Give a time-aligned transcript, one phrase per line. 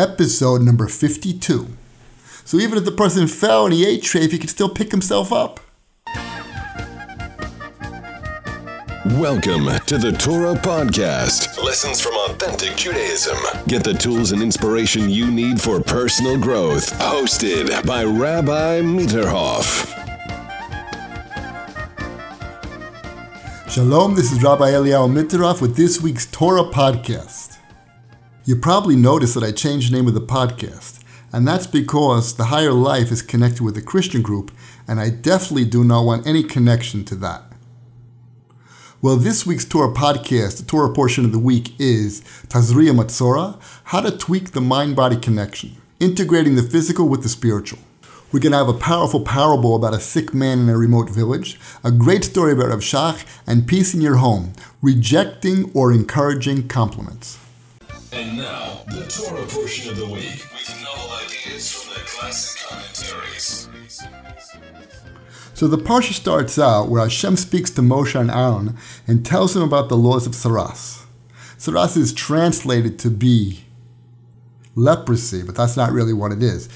[0.00, 1.68] episode number 52.
[2.46, 5.30] So even if the person fell and he ate treif, he could still pick himself
[5.30, 5.60] up.
[9.18, 11.62] Welcome to the Torah Podcast.
[11.62, 13.36] Lessons from authentic Judaism.
[13.68, 16.98] Get the tools and inspiration you need for personal growth.
[16.98, 19.86] Hosted by Rabbi Mitterhoff.
[23.70, 27.39] Shalom, this is Rabbi Eliyahu Mitterhoff with this week's Torah Podcast.
[28.46, 32.46] You probably noticed that I changed the name of the podcast, and that's because the
[32.46, 34.50] higher life is connected with the Christian group,
[34.88, 37.42] and I definitely do not want any connection to that.
[39.02, 44.00] Well, this week's Torah podcast, the Torah portion of the week is Tazria Matzora, how
[44.00, 47.80] to tweak the mind-body connection, integrating the physical with the spiritual.
[48.32, 51.60] We're going to have a powerful parable about a sick man in a remote village,
[51.84, 57.38] a great story about Rav Shach, and peace in your home, rejecting or encouraging compliments.
[58.12, 63.68] And now, the Torah portion of the week with novel ideas from the classic commentaries.
[65.54, 68.76] So the parsha starts out where Hashem speaks to Moshe and Aaron
[69.06, 71.04] and tells them about the laws of Saras.
[71.56, 73.64] Saras is translated to be
[74.74, 76.68] leprosy, but that's not really what it is.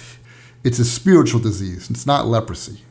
[0.63, 1.91] It's a spiritual disease.
[1.91, 2.83] It's not leprosy.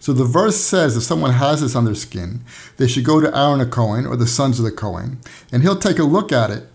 [0.00, 2.44] So the verse says if someone has this on their skin,
[2.76, 5.20] they should go to Aaron a Cohen or the sons of the Cohen,
[5.52, 6.68] and he'll take a look at it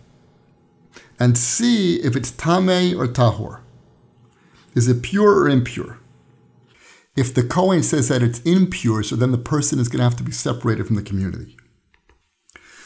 [1.19, 3.61] and see if it's tameh or tahor.
[4.73, 5.99] Is it pure or impure?
[7.15, 10.15] If the Kohen says that it's impure, so then the person is going to have
[10.17, 11.57] to be separated from the community.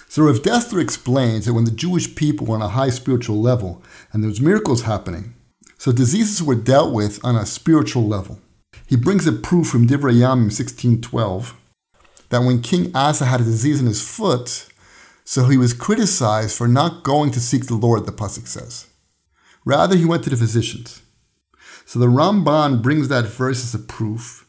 [0.10, 3.84] So Rav Dessler explains that when the Jewish people were on a high spiritual level
[4.12, 5.36] and there was miracles happening,
[5.78, 8.40] so diseases were dealt with on a spiritual level.
[8.88, 11.56] He brings a proof from Divrei Yamim 1612
[12.30, 14.68] that when King Asa had a disease in his foot,
[15.24, 18.88] so he was criticized for not going to seek the Lord, the Pasuk says.
[19.66, 21.02] Rather, he went to the physicians.
[21.86, 24.48] So the Ramban brings that verse as a proof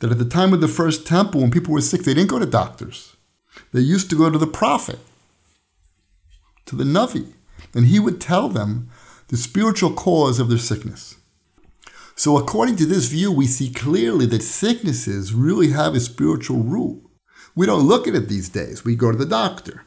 [0.00, 2.38] that at the time of the first temple, when people were sick, they didn't go
[2.38, 3.16] to doctors.
[3.72, 4.98] They used to go to the prophet,
[6.66, 7.32] to the Navi,
[7.74, 8.90] and he would tell them
[9.28, 11.16] the spiritual cause of their sickness.
[12.16, 17.02] So, according to this view, we see clearly that sicknesses really have a spiritual root.
[17.54, 19.84] We don't look at it these days, we go to the doctor.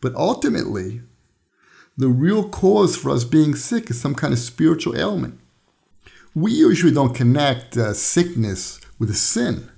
[0.00, 1.02] But ultimately,
[1.96, 5.38] the real cause for us being sick is some kind of spiritual ailment.
[6.34, 9.70] We usually don't connect uh, sickness with a sin,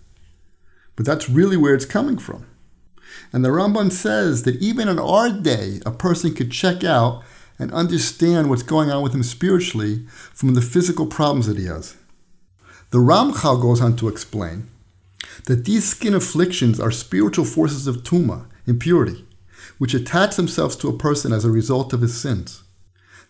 [0.97, 2.47] but that's really where it's coming from.
[3.33, 7.23] And the Ramban says that even in our day, a person could check out
[7.59, 11.97] and understand what's going on with him spiritually from the physical problems that he has.
[12.91, 14.71] The Ramchal goes on to explain
[15.45, 19.27] that these skin afflictions are spiritual forces of tuma, impurity
[19.79, 22.63] which attach themselves to a person as a result of his sins.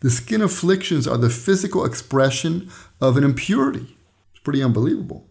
[0.01, 3.97] The skin afflictions are the physical expression of an impurity.
[4.33, 5.27] It's pretty unbelievable.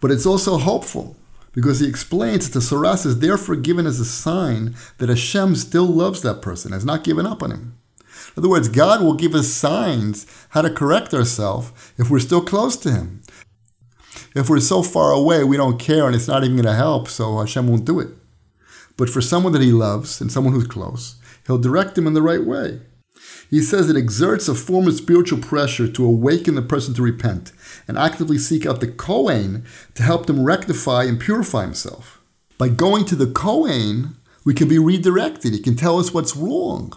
[0.00, 1.16] But it's also hopeful
[1.52, 5.86] because he explains that the saras is therefore given as a sign that Hashem still
[5.86, 7.80] loves that person, has not given up on him.
[8.36, 12.42] In other words, God will give us signs how to correct ourselves if we're still
[12.42, 13.19] close to Him.
[14.34, 17.08] If we're so far away, we don't care and it's not even going to help,
[17.08, 18.08] so Hashem won't do it.
[18.96, 21.16] But for someone that he loves and someone who's close,
[21.46, 22.80] he'll direct him in the right way.
[23.50, 27.52] He says it exerts a form of spiritual pressure to awaken the person to repent
[27.88, 32.20] and actively seek out the Kohen to help them rectify and purify himself.
[32.58, 35.52] By going to the Kohen, we can be redirected.
[35.52, 36.92] He can tell us what's wrong.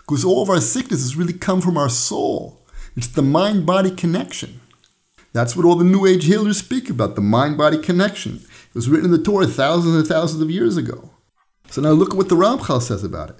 [0.00, 2.66] Because all of our sicknesses really come from our soul.
[2.96, 4.60] It's the mind body connection.
[5.34, 8.36] That's what all the New Age healers speak about the mind body connection.
[8.36, 11.10] It was written in the Torah thousands and thousands of years ago.
[11.70, 13.36] So now look at what the Ramchal says about it.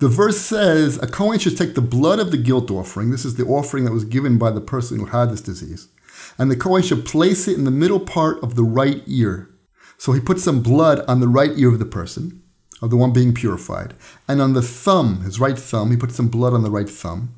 [0.00, 3.10] The verse says a Kohen should take the blood of the guilt offering.
[3.10, 5.88] This is the offering that was given by the person who had this disease.
[6.36, 9.48] And the Kohen should place it in the middle part of the right ear.
[9.96, 12.42] So he puts some blood on the right ear of the person,
[12.82, 13.94] of the one being purified.
[14.28, 17.34] And on the thumb, his right thumb, he puts some blood on the right thumb.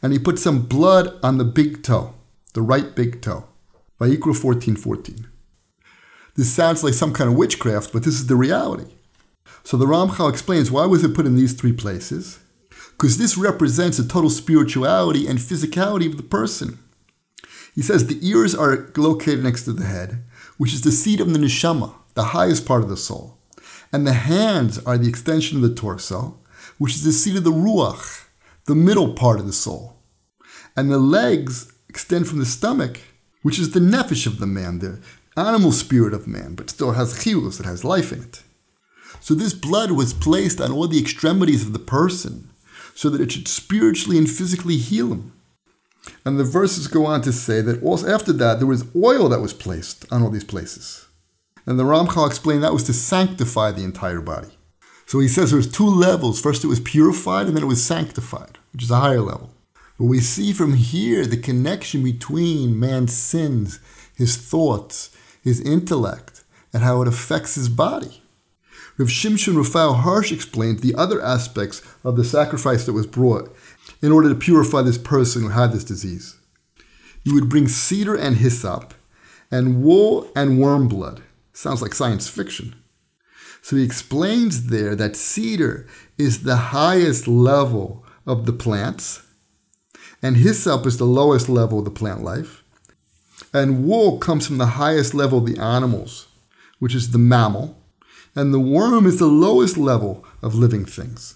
[0.00, 2.14] And he puts some blood on the big toe,
[2.54, 3.44] the right big toe.
[4.00, 5.26] Vayikra 14 14.
[6.36, 8.94] This sounds like some kind of witchcraft, but this is the reality.
[9.62, 12.40] So the Ramchal explains why was it put in these three places?
[12.92, 16.78] Because this represents the total spirituality and physicality of the person.
[17.74, 20.24] He says the ears are located next to the head,
[20.58, 23.38] which is the seat of the neshama, the highest part of the soul.
[23.92, 26.38] And the hands are the extension of the torso,
[26.78, 28.26] which is the seat of the ruach,
[28.66, 29.98] the middle part of the soul.
[30.76, 32.98] And the legs extend from the stomach,
[33.42, 34.98] which is the nefesh of the man, the
[35.36, 38.42] animal spirit of man, but still has chiyus, it has life in it.
[39.20, 42.50] So this blood was placed on all the extremities of the person
[42.96, 45.32] so that it should spiritually and physically heal him.
[46.24, 49.40] And the verses go on to say that also after that there was oil that
[49.40, 51.06] was placed on all these places.
[51.64, 54.50] And the Ramchal explained that was to sanctify the entire body.
[55.06, 56.40] So he says there was two levels.
[56.40, 59.53] First it was purified and then it was sanctified, which is a higher level.
[59.98, 63.78] But we see from here the connection between man's sins,
[64.16, 66.42] his thoughts, his intellect,
[66.72, 68.22] and how it affects his body.
[68.96, 73.54] Rav Shimshon Raphael Hirsch explained the other aspects of the sacrifice that was brought
[74.00, 76.36] in order to purify this person who had this disease.
[77.24, 78.94] You would bring cedar and hyssop,
[79.50, 81.22] and wool and worm blood.
[81.52, 82.74] Sounds like science fiction.
[83.62, 85.88] So he explains there that cedar
[86.18, 89.22] is the highest level of the plants,
[90.24, 92.64] and hyssop is the lowest level of the plant life,
[93.52, 96.28] and wool comes from the highest level of the animals,
[96.78, 97.76] which is the mammal,
[98.34, 101.34] and the worm is the lowest level of living things.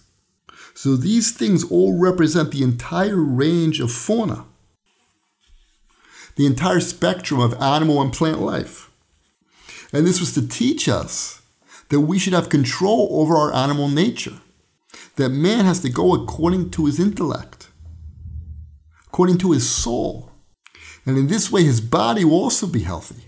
[0.72, 4.46] So these things all represent the entire range of fauna,
[6.36, 8.90] the entire spectrum of animal and plant life.
[9.92, 11.42] And this was to teach us
[11.90, 14.38] that we should have control over our animal nature,
[15.16, 17.57] that man has to go according to his intellect,
[19.08, 20.30] according to his soul.
[21.04, 23.24] And in this way, his body will also be healthy.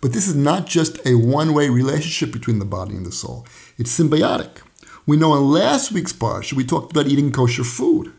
[0.00, 3.46] But this is not just a one way relationship between the body and the soul,
[3.78, 4.62] it's symbiotic.
[5.06, 8.12] We know in last week's parsha we talked about eating kosher food.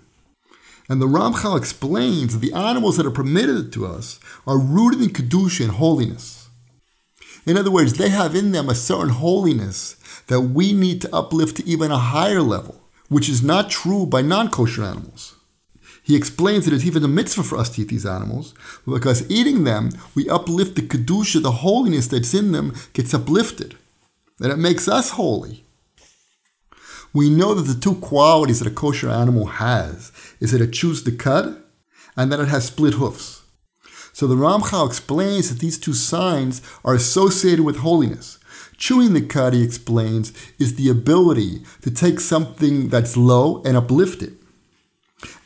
[0.89, 5.09] And the Ramchal explains that the animals that are permitted to us are rooted in
[5.09, 6.49] Kedusha and holiness.
[7.45, 9.95] In other words, they have in them a certain holiness
[10.27, 14.21] that we need to uplift to even a higher level, which is not true by
[14.21, 15.35] non kosher animals.
[16.11, 18.53] He explains that it's even a mitzvah for us to eat these animals,
[18.85, 23.77] because eating them, we uplift the kedusha, the holiness that's in them gets uplifted,
[24.41, 25.63] and it makes us holy.
[27.13, 30.11] We know that the two qualities that a kosher animal has
[30.41, 31.63] is that it chews the cud
[32.17, 33.43] and that it has split hoofs.
[34.11, 38.37] So the Ramchal explains that these two signs are associated with holiness.
[38.75, 44.21] Chewing the cud, he explains, is the ability to take something that's low and uplift
[44.21, 44.33] it.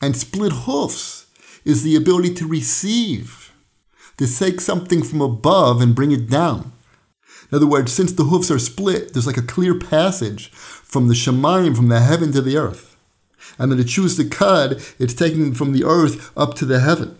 [0.02, 1.26] And split hoofs
[1.64, 3.54] is the ability to receive,
[4.18, 6.72] to take something from above and bring it down.
[7.52, 11.14] In other words, since the hoofs are split, there's like a clear passage from the
[11.14, 12.96] Shemayim, from the heaven to the earth.
[13.60, 17.18] And then to choose the cud, it's taken from the earth up to the heaven.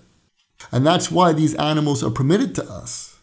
[0.72, 3.18] And that's why these animals are permitted to us,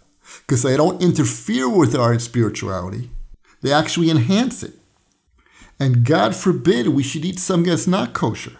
[0.46, 3.10] because they don't interfere with our spirituality,
[3.62, 4.74] they actually enhance it.
[5.80, 8.52] And God forbid we should eat something that's not kosher.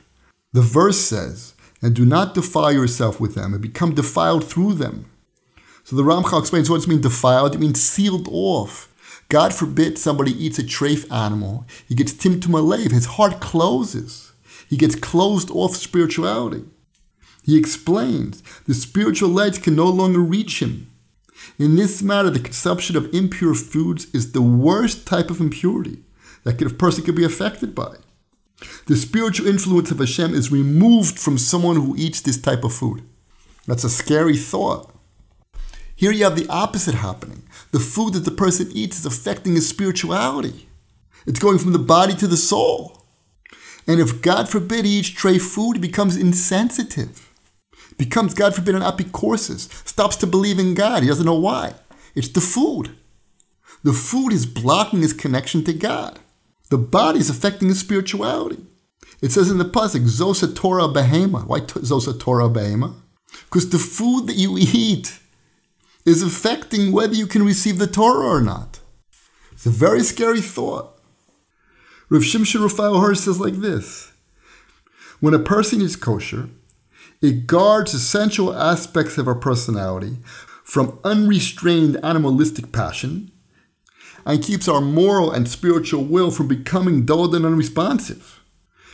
[0.52, 5.10] The verse says, and do not defile yourself with them and become defiled through them.
[5.84, 7.54] So the Ramchal explains what does it mean defiled?
[7.54, 8.88] It means sealed off.
[9.28, 11.66] God forbid somebody eats a treif animal.
[11.88, 12.92] He gets timtum alev.
[12.92, 14.32] His heart closes.
[14.68, 16.64] He gets closed off spirituality.
[17.42, 20.90] He explains the spiritual lights can no longer reach him.
[21.58, 25.98] In this matter, the consumption of impure foods is the worst type of impurity
[26.44, 27.96] that a person could be affected by.
[28.86, 33.02] The spiritual influence of Hashem is removed from someone who eats this type of food.
[33.66, 34.92] That's a scary thought.
[35.94, 37.44] Here you have the opposite happening.
[37.70, 40.68] The food that the person eats is affecting his spirituality.
[41.26, 43.04] It's going from the body to the soul.
[43.86, 47.32] And if God forbid he eats treif food, he becomes insensitive.
[47.98, 49.70] Becomes, God forbid, an apicorsis.
[49.86, 51.02] Stops to believe in God.
[51.02, 51.74] He doesn't know why.
[52.14, 52.96] It's the food.
[53.84, 56.18] The food is blocking his connection to God.
[56.72, 58.56] The body is affecting his spirituality.
[59.20, 62.94] It says in the pasuk, "Zosa Torah behema." Why Zosa Torah behema?
[63.44, 65.18] Because the food that you eat
[66.06, 68.80] is affecting whether you can receive the Torah or not.
[69.52, 70.98] It's a very scary thought.
[72.08, 74.10] Rav Shimshon Raphael Hirsch says like this:
[75.20, 76.48] When a person is kosher,
[77.20, 80.16] it guards essential aspects of our personality
[80.64, 83.30] from unrestrained animalistic passion
[84.24, 88.42] and keeps our moral and spiritual will from becoming dulled and unresponsive.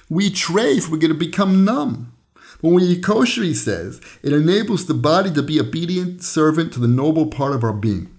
[0.08, 2.12] We treif, we're going to become numb.
[2.60, 7.26] But when he says, it enables the body to be obedient servant to the noble
[7.26, 8.10] part of our being.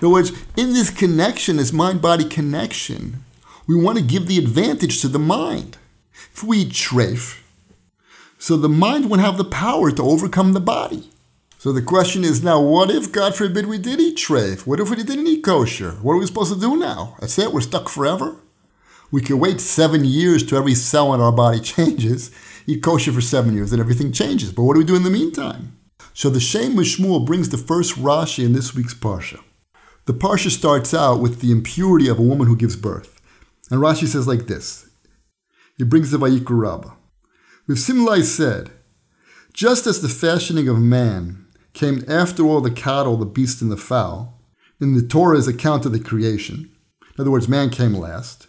[0.00, 3.24] In other words, in this connection, this mind body connection,
[3.66, 5.78] we want to give the advantage to the mind.
[6.34, 7.42] If we treif,
[8.38, 11.10] so the mind won't have the power to overcome the body.
[11.60, 14.64] So the question is now, what if, God forbid, we did eat treif?
[14.64, 15.90] What if we didn't eat kosher?
[16.02, 17.16] What are we supposed to do now?
[17.18, 17.52] That's it?
[17.52, 18.36] We're stuck forever?
[19.10, 22.30] We could wait seven years to every cell in our body changes,
[22.68, 24.52] eat kosher for seven years, and everything changes.
[24.52, 25.76] But what do we do in the meantime?
[26.14, 29.40] So the Shem Mishmuel brings the first Rashi in this week's Parsha.
[30.04, 33.20] The Parsha starts out with the impurity of a woman who gives birth.
[33.68, 34.88] And Rashi says like this
[35.76, 36.94] He brings the Vayikra.
[37.66, 38.70] With Simlai said,
[39.52, 41.47] just as the fashioning of man
[41.78, 44.42] came after all the cattle, the beast, and the fowl,
[44.80, 46.70] in the Torah's account of the creation,
[47.00, 48.48] in other words, man came last,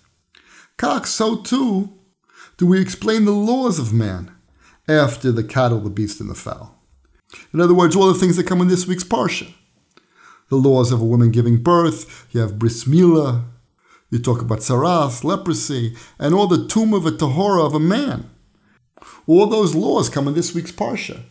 [0.80, 1.94] Kach, so too
[2.58, 4.32] do we explain the laws of man
[4.88, 6.76] after the cattle, the beast, and the fowl.
[7.54, 9.54] In other words, all the things that come in this week's Parsha.
[10.50, 13.44] The laws of a woman giving birth, you have bris milah,
[14.10, 18.28] you talk about saras, leprosy, and all the tomb of a tahora of a man.
[19.28, 21.22] All those laws come in this week's Parsha.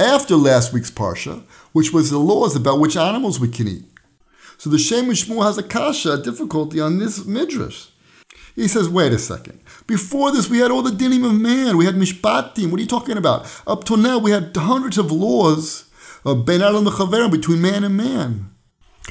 [0.00, 3.84] After last week's Parsha, which was the laws about which animals we can eat.
[4.56, 7.88] So the Shem Shmuel has a kasha, a difficulty on this midrash.
[8.54, 9.60] He says, wait a second.
[9.88, 11.76] Before this, we had all the dinim of man.
[11.76, 12.70] We had mishpatim.
[12.70, 13.46] What are you talking about?
[13.66, 15.90] Up till now, we had hundreds of laws
[16.24, 18.50] of ben adam between man and man.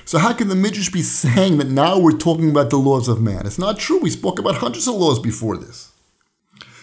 [0.05, 3.21] So how can the midrash be saying that now we're talking about the laws of
[3.21, 3.45] man?
[3.45, 3.99] It's not true.
[3.99, 5.91] We spoke about hundreds of laws before this.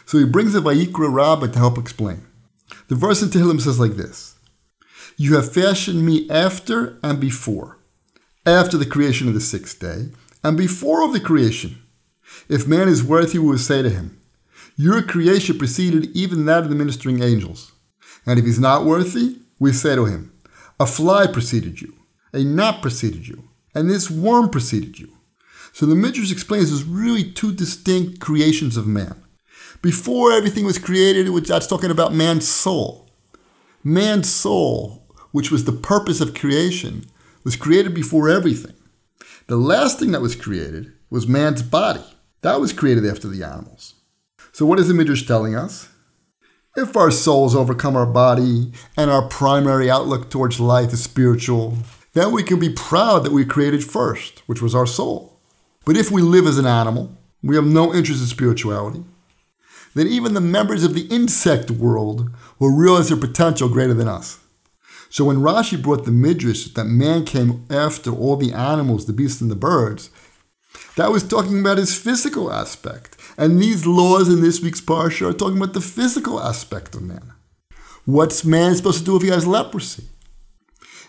[0.04, 2.26] So he brings the Vayikra Rabbah to help explain.
[2.88, 4.36] The verse in Tehillim says like this
[5.16, 7.78] You have fashioned me after and before,
[8.46, 10.08] after the creation of the sixth day,
[10.42, 11.78] and before of the creation.
[12.48, 14.20] If man is worthy, we will say to him,
[14.76, 17.72] Your creation preceded even that of the ministering angels.
[18.26, 20.32] And if he's not worthy, we say to him,
[20.80, 21.94] A fly preceded you,
[22.32, 23.44] a gnat preceded you,
[23.74, 25.10] and this worm preceded you.
[25.72, 29.23] So the Midrash explains there's really two distinct creations of man.
[29.84, 33.10] Before everything was created, which that's talking about man's soul.
[33.84, 37.04] Man's soul, which was the purpose of creation,
[37.44, 38.72] was created before everything.
[39.46, 42.02] The last thing that was created was man's body.
[42.40, 43.96] That was created after the animals.
[44.52, 45.90] So, what is the Midrash telling us?
[46.74, 51.76] If our souls overcome our body and our primary outlook towards life is spiritual,
[52.14, 55.42] then we can be proud that we created first, which was our soul.
[55.84, 59.04] But if we live as an animal, we have no interest in spirituality,
[59.94, 64.40] then even the members of the insect world will realize their potential greater than us.
[65.08, 69.40] So when Rashi brought the midrash that man came after all the animals, the beasts,
[69.40, 70.10] and the birds,
[70.96, 73.16] that was talking about his physical aspect.
[73.36, 77.32] And these laws in this week's parsha are talking about the physical aspect of man.
[78.04, 80.04] What's man supposed to do if he has leprosy?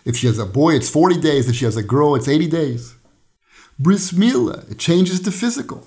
[0.04, 1.48] If she has a boy, it's 40 days.
[1.48, 2.94] If she has a girl, it's 80 days.
[3.78, 5.86] Bris milah, it changes to physical.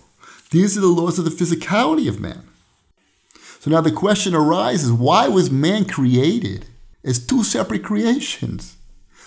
[0.51, 2.43] These are the laws of the physicality of man.
[3.59, 6.65] So now the question arises why was man created
[7.03, 8.77] as two separate creations?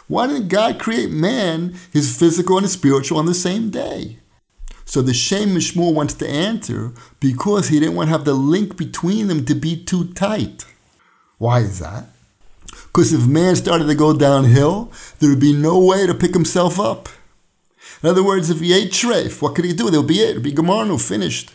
[0.08, 4.18] Why didn't God create man, his physical and his spiritual, on the same day?
[4.84, 8.76] So the Shem Mishmuel wants to answer because he didn't want to have the link
[8.76, 10.64] between them to be too tight.
[11.38, 12.06] Why is that?
[12.66, 16.80] Because if man started to go downhill, there would be no way to pick himself
[16.80, 17.08] up.
[18.02, 19.90] In other words, if he ate treif, what could he do?
[19.90, 20.30] There would be it.
[20.30, 21.52] It would be Gemarnu, finished.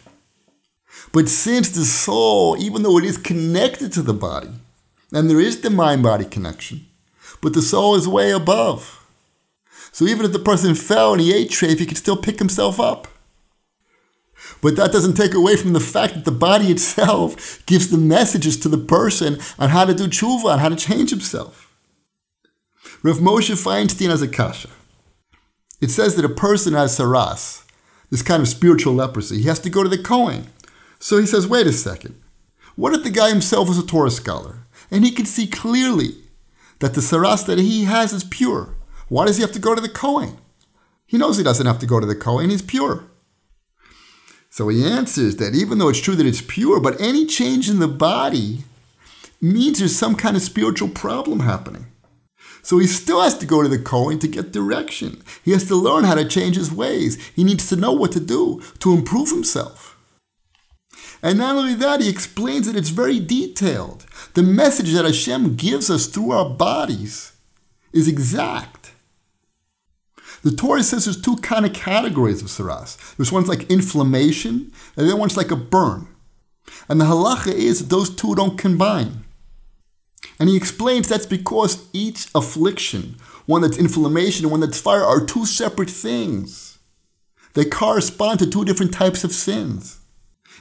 [1.13, 4.51] But since the soul, even though it is connected to the body,
[5.11, 6.85] and there is the mind body connection,
[7.41, 9.05] but the soul is way above.
[9.91, 12.79] So even if the person fell and he ate treif, he could still pick himself
[12.79, 13.07] up.
[14.61, 18.59] But that doesn't take away from the fact that the body itself gives the messages
[18.59, 21.73] to the person on how to do tshuva, on how to change himself.
[23.03, 24.69] Rav Moshe Feinstein has a kasha.
[25.79, 27.63] It says that a person has saras,
[28.09, 29.37] this kind of spiritual leprosy.
[29.37, 30.47] He has to go to the Kohen.
[30.99, 32.21] So he says, wait a second.
[32.75, 34.59] What if the guy himself is a Torah scholar
[34.91, 36.15] and he can see clearly
[36.79, 38.75] that the saras that he has is pure?
[39.07, 40.37] Why does he have to go to the Kohen?
[41.05, 43.05] He knows he doesn't have to go to the Kohen, he's pure.
[44.49, 47.79] So he answers that even though it's true that it's pure, but any change in
[47.79, 48.63] the body
[49.41, 51.87] means there's some kind of spiritual problem happening.
[52.61, 55.21] So he still has to go to the Kohen to get direction.
[55.43, 57.17] He has to learn how to change his ways.
[57.35, 59.96] He needs to know what to do to improve himself.
[61.21, 64.05] And not only that, he explains that it's very detailed.
[64.33, 67.33] The message that Hashem gives us through our bodies
[67.91, 68.91] is exact.
[70.43, 73.15] The Torah says there's two kind of categories of saras.
[73.17, 76.07] There's one's like inflammation, and then one's like a burn.
[76.87, 79.23] And the halacha is that those two don't combine.
[80.39, 85.25] And he explains that's because each affliction, one that's inflammation and one that's fire, are
[85.25, 86.77] two separate things.
[87.53, 89.99] They correspond to two different types of sins.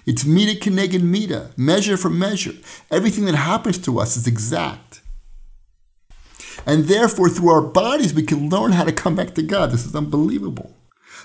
[0.04, 2.52] It's mida keneged mida, measure for measure.
[2.90, 5.00] Everything that happens to us is exact.
[6.66, 9.70] And therefore, through our bodies, we can learn how to come back to God.
[9.70, 10.74] This is unbelievable.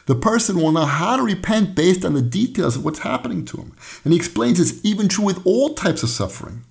[0.06, 3.58] The person will know how to repent based on the details of what's happening to
[3.58, 3.75] him.
[4.04, 6.63] And he explains it's even true with all types of suffering.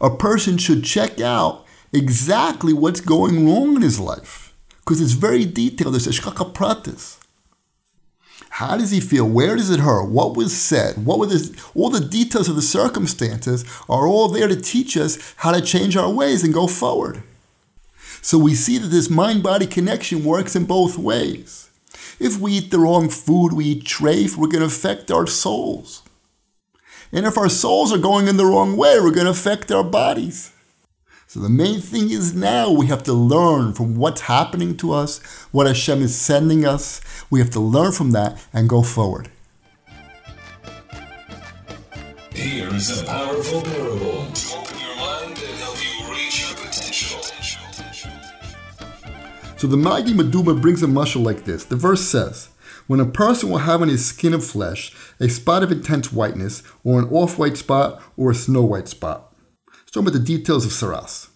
[0.00, 5.44] A person should check out exactly what's going wrong in his life because it's very
[5.44, 5.94] detailed.
[5.94, 7.18] There's a pratis.
[8.58, 9.28] How does he feel?
[9.28, 10.10] Where does it hurt?
[10.10, 11.04] What was said?
[11.04, 15.34] What were the, all the details of the circumstances are all there to teach us
[15.38, 17.24] how to change our ways and go forward.
[18.22, 21.68] So we see that this mind body connection works in both ways.
[22.20, 26.02] If we eat the wrong food, we eat treif, we're going to affect our souls.
[27.10, 29.82] And if our souls are going in the wrong way, we're going to affect our
[29.82, 30.52] bodies.
[31.34, 35.20] So the main thing is now we have to learn from what's happening to us,
[35.50, 37.00] what Hashem is sending us.
[37.28, 39.32] We have to learn from that and go forward.
[42.32, 47.20] Here is a powerful parable to open your mind and help you reach your potential.
[49.56, 51.64] So the Magi Meduma brings a mushal like this.
[51.64, 52.48] The verse says,
[52.86, 56.62] when a person will have on his skin of flesh a spot of intense whiteness,
[56.84, 59.33] or an off-white spot, or a snow-white spot
[59.94, 61.28] talking about the details of Saras.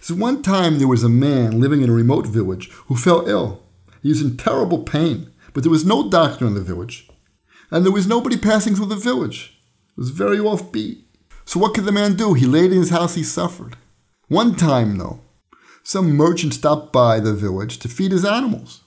[0.00, 3.62] So one time there was a man living in a remote village who fell ill.
[4.02, 7.08] He was in terrible pain, but there was no doctor in the village.
[7.70, 9.56] And there was nobody passing through the village.
[9.90, 11.04] It was very offbeat.
[11.44, 12.34] So what could the man do?
[12.34, 13.76] He laid in his house, he suffered.
[14.26, 15.20] One time, though,
[15.84, 18.82] some merchant stopped by the village to feed his animals.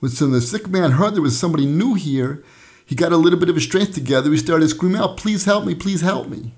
[0.00, 2.42] When the sick man heard there was somebody new here,
[2.84, 4.30] he got a little bit of his strength together.
[4.30, 6.54] He started screaming out, Please help me, please help me.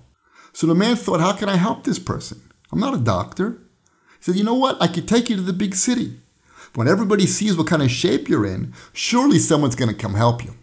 [0.53, 2.41] So the man thought, how can I help this person?
[2.73, 3.59] I'm not a doctor.
[4.19, 4.81] He said, you know what?
[4.81, 6.17] I could take you to the big city.
[6.75, 10.45] When everybody sees what kind of shape you're in, surely someone's going to come help
[10.45, 10.55] you.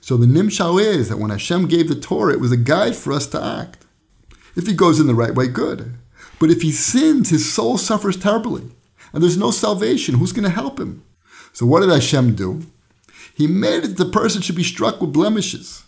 [0.00, 3.12] So the nimshal is that when Hashem gave the Torah, it was a guide for
[3.12, 3.86] us to act.
[4.56, 5.96] If he goes in the right way, good.
[6.38, 8.70] But if he sins, his soul suffers terribly.
[9.12, 10.16] And there's no salvation.
[10.16, 11.04] Who's going to help him?
[11.52, 12.62] So what did Hashem do?
[13.34, 15.84] He made it that the person should be struck with blemishes.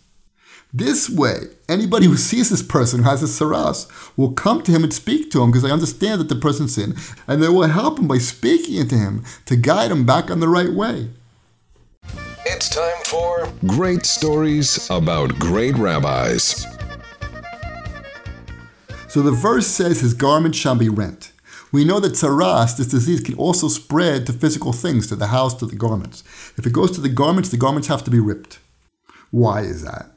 [0.75, 4.83] This way, anybody who sees this person who has a saras will come to him
[4.83, 6.97] and speak to him because they understand that the person's sin,
[7.29, 10.49] and they will help him by speaking to him to guide him back on the
[10.49, 11.11] right way.
[12.47, 16.67] It's time for Great Stories About Great Rabbis.
[19.09, 21.33] So the verse says his garment shall be rent.
[21.71, 25.53] We know that saras, this disease, can also spread to physical things, to the house,
[25.57, 26.25] to the garments.
[26.57, 28.59] If it goes to the garments, the garments have to be ripped.
[29.31, 30.12] Why is that?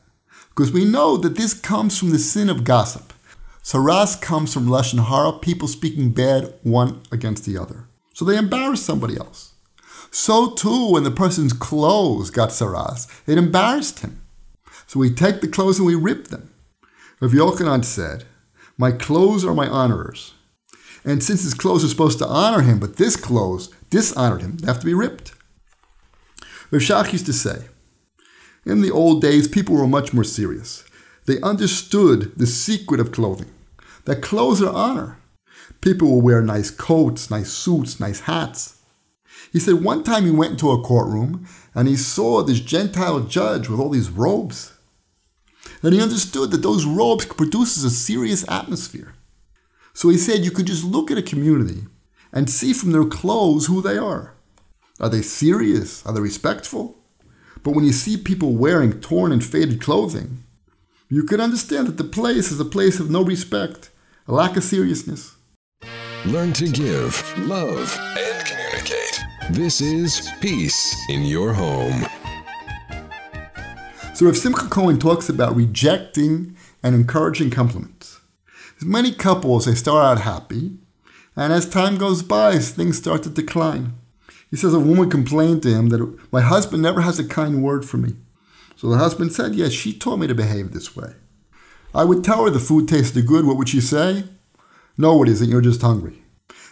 [0.55, 3.11] Because we know that this comes from the sin of gossip.
[3.61, 7.87] Saras comes from Lashon Hara, people speaking bad one against the other.
[8.13, 9.53] So they embarrass somebody else.
[10.11, 14.21] So too, when the person's clothes got saras, it embarrassed him.
[14.87, 16.53] So we take the clothes and we rip them.
[17.19, 18.23] Rav Yochanan said,
[18.77, 20.35] My clothes are my honorers.
[21.03, 24.67] And since his clothes are supposed to honor him, but this clothes dishonored him, they
[24.67, 25.33] have to be ripped.
[26.71, 27.65] Rav Shach used to say,
[28.65, 30.83] in the old days, people were much more serious.
[31.25, 33.51] They understood the secret of clothing,
[34.05, 35.19] that clothes are honor.
[35.81, 38.81] People will wear nice coats, nice suits, nice hats.
[39.51, 43.69] He said one time he went into a courtroom and he saw this Gentile judge
[43.69, 44.73] with all these robes.
[45.81, 49.13] And he understood that those robes produces a serious atmosphere.
[49.93, 51.83] So he said you could just look at a community
[52.33, 54.33] and see from their clothes who they are.
[54.99, 56.05] Are they serious?
[56.05, 56.97] Are they respectful?
[57.65, 60.43] But when you see people wearing torn and faded clothing,
[61.09, 63.89] you can understand that the place is a place of no respect,
[64.27, 65.35] a lack of seriousness.
[66.27, 69.19] Learn to give, love, and communicate.
[69.49, 72.05] This is Peace in Your Home.
[74.13, 78.21] So if Simcha Cohen talks about rejecting and encouraging compliments.
[78.79, 80.77] Many couples, they start out happy,
[81.35, 83.95] and as time goes by, things start to decline.
[84.55, 87.83] He says a woman complained to him that my husband never has a kind word
[87.83, 88.13] for me.
[88.77, 91.15] So the husband said, Yes, she taught me to behave this way.
[91.93, 93.45] I would tell her the food tasted good.
[93.45, 94.23] What would she say?
[94.97, 95.49] No, it isn't.
[95.49, 96.23] You're just hungry.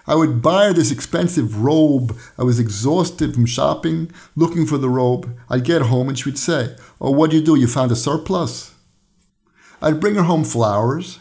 [0.08, 2.18] I would buy her this expensive robe.
[2.38, 5.38] I was exhausted from shopping, looking for the robe.
[5.50, 7.60] I'd get home and she would say, Oh, what'd you do?
[7.60, 8.76] You found a surplus?
[9.82, 11.20] I'd bring her home flowers,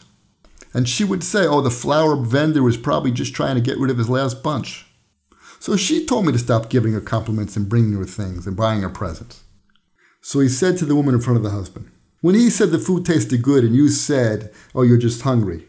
[0.72, 3.90] and she would say, Oh, the flower vendor was probably just trying to get rid
[3.90, 4.86] of his last bunch.
[5.62, 8.82] So she told me to stop giving her compliments and bringing her things and buying
[8.82, 9.44] her presents.
[10.20, 11.88] So he said to the woman in front of the husband,
[12.20, 15.68] When he said the food tasted good and you said, Oh, you're just hungry,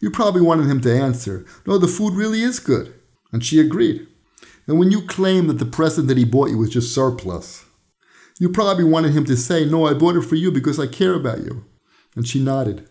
[0.00, 2.94] you probably wanted him to answer, No, the food really is good.
[3.32, 4.06] And she agreed.
[4.66, 7.66] And when you claimed that the present that he bought you was just surplus,
[8.40, 11.12] you probably wanted him to say, No, I bought it for you because I care
[11.12, 11.66] about you.
[12.16, 12.88] And she nodded.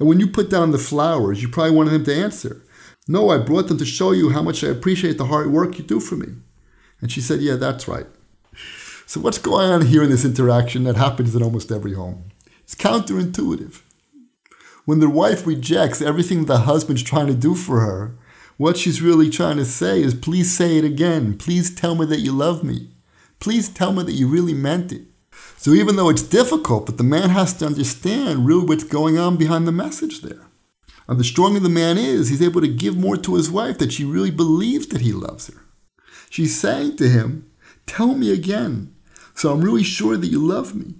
[0.00, 2.60] And when you put down the flowers, you probably wanted him to answer,
[3.08, 5.84] no, I brought them to show you how much I appreciate the hard work you
[5.84, 6.34] do for me.
[7.00, 8.06] And she said, Yeah, that's right.
[9.06, 12.30] So, what's going on here in this interaction that happens in almost every home?
[12.62, 13.82] It's counterintuitive.
[14.84, 18.16] When the wife rejects everything the husband's trying to do for her,
[18.56, 21.36] what she's really trying to say is, Please say it again.
[21.36, 22.90] Please tell me that you love me.
[23.40, 25.02] Please tell me that you really meant it.
[25.56, 29.36] So even though it's difficult, but the man has to understand really what's going on
[29.36, 30.46] behind the message there.
[31.12, 33.92] And the stronger the man is, he's able to give more to his wife that
[33.92, 35.60] she really believes that he loves her.
[36.30, 37.50] She's saying to him,
[37.84, 38.96] Tell me again,
[39.34, 40.94] so I'm really sure that you love me.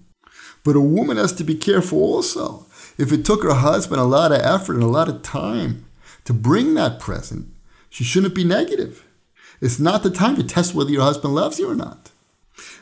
[0.64, 2.66] But a woman has to be careful also.
[2.98, 5.86] If it took her husband a lot of effort and a lot of time
[6.26, 7.46] to bring that present,
[7.88, 9.06] she shouldn't be negative.
[9.62, 12.10] It's not the time to test whether your husband loves you or not.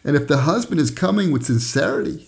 [0.03, 2.27] And if the husband is coming with sincerity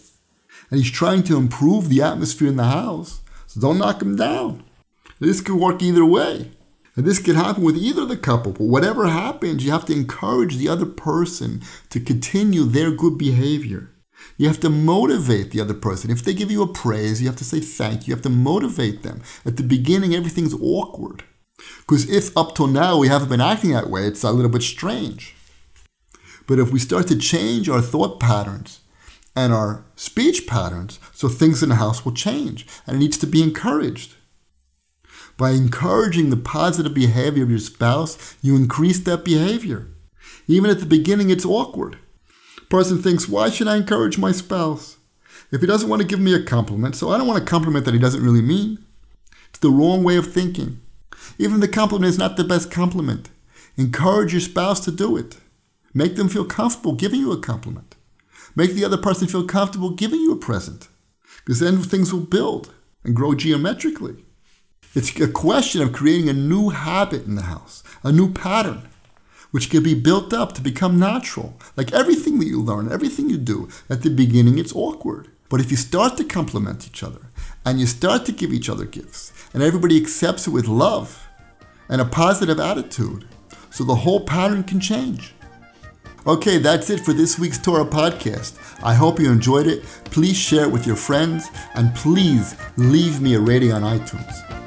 [0.71, 4.63] and he's trying to improve the atmosphere in the house, so don't knock him down.
[5.23, 6.51] This could work either way.
[6.97, 8.51] And this could happen with either the couple.
[8.51, 13.93] But whatever happens, you have to encourage the other person to continue their good behavior.
[14.37, 16.11] You have to motivate the other person.
[16.11, 18.11] If they give you a praise, you have to say thank you.
[18.11, 19.23] You have to motivate them.
[19.47, 21.23] At the beginning, everything's awkward.
[21.79, 24.63] Because if up till now we haven't been acting that way, it's a little bit
[24.63, 25.37] strange.
[26.49, 28.81] But if we start to change our thought patterns
[29.37, 32.67] and our speech patterns, so things in the house will change.
[32.89, 34.17] And it needs to be encouraged.
[35.37, 39.89] By encouraging the positive behavior of your spouse, you increase that behavior.
[40.47, 41.99] Even at the beginning, it's awkward.
[42.69, 44.97] Person thinks, why should I encourage my spouse?
[45.51, 47.85] If he doesn't want to give me a compliment, so I don't want a compliment
[47.85, 48.85] that he doesn't really mean.
[49.51, 50.81] It's the wrong way of thinking.
[51.39, 53.29] Even the compliment is not the best compliment.
[53.77, 55.37] Encourage your spouse to do it.
[55.95, 57.97] Make them feel comfortable giving you a compliment.
[58.57, 60.89] Make the other person feel comfortable giving you a present.
[61.45, 62.73] Because then things will build
[63.05, 64.25] and grow geometrically.
[64.95, 68.91] It's a question of creating a new habit in the house, a new pattern,
[69.51, 71.55] which can be built up to become natural.
[71.77, 75.31] Like everything that you learn, everything you do, at the beginning it's awkward.
[75.49, 77.23] But if you start to compliment each other
[77.65, 81.27] and you start to give each other gifts and everybody accepts it with love
[81.89, 83.27] and a positive attitude,
[83.71, 85.33] so the whole pattern can change.
[86.27, 88.59] Okay, that's it for this week's Torah podcast.
[88.85, 89.85] I hope you enjoyed it.
[90.05, 94.62] Please share it with your friends and please leave me a rating on iTunes.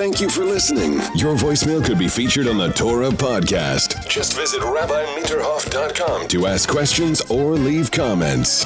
[0.00, 0.94] Thank you for listening.
[1.14, 4.08] Your voicemail could be featured on the Torah podcast.
[4.08, 8.64] Just visit RabbiMitterhoff.com to ask questions or leave comments.